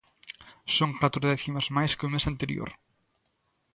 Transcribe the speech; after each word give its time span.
Son 0.77 0.91
catro 1.01 1.21
décimas 1.33 1.67
máis 1.75 1.91
que 1.97 2.05
o 2.07 2.11
mes 2.13 2.25
anterior. 2.31 2.69